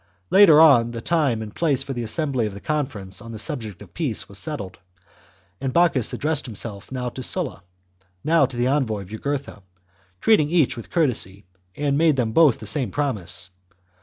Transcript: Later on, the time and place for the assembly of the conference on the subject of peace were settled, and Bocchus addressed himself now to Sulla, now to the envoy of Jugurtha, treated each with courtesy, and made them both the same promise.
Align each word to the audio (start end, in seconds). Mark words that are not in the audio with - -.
Later 0.31 0.59
on, 0.59 0.89
the 0.89 0.99
time 1.01 1.43
and 1.43 1.53
place 1.53 1.83
for 1.83 1.93
the 1.93 2.01
assembly 2.01 2.47
of 2.47 2.55
the 2.55 2.59
conference 2.59 3.21
on 3.21 3.31
the 3.31 3.37
subject 3.37 3.83
of 3.83 3.93
peace 3.93 4.27
were 4.27 4.33
settled, 4.33 4.79
and 5.61 5.71
Bocchus 5.71 6.11
addressed 6.11 6.47
himself 6.47 6.91
now 6.91 7.09
to 7.09 7.21
Sulla, 7.21 7.61
now 8.23 8.47
to 8.47 8.57
the 8.57 8.65
envoy 8.65 9.01
of 9.03 9.09
Jugurtha, 9.09 9.61
treated 10.19 10.49
each 10.49 10.75
with 10.75 10.89
courtesy, 10.89 11.45
and 11.77 11.99
made 11.99 12.15
them 12.15 12.31
both 12.31 12.57
the 12.57 12.65
same 12.65 12.89
promise. 12.89 13.51